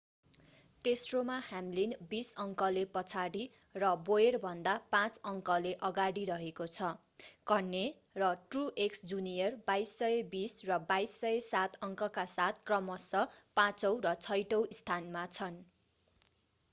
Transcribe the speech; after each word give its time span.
तेस्रोमा 0.81 1.33
Hamlin 1.47 1.91
बीस 2.13 2.29
अङ्कले 2.43 2.85
पछाडी 2.95 3.43
र 3.75 3.91
बोयरभन्दा 4.07 4.73
पाँच 4.95 5.19
अङ्कले 5.33 5.73
अगाडि 5.91 6.23
रहेको 6.31 6.67
छ 6.71 6.89
कह्ने 7.53 7.83
र 8.23 8.31
ट्रुएक्स 8.47 9.05
जुनियर 9.13 9.61
2,220 9.69 10.57
र 10.65 10.81
2,207 10.89 11.79
अङ्कका 11.91 12.27
साथ 12.35 12.65
क्रमशः 12.71 13.39
पाचौं 13.61 13.95
र 14.09 14.17
छैठौं 14.27 14.67
स्थानमा 14.81 15.29
छन् 15.39 15.65